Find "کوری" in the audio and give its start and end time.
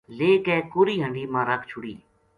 0.71-0.95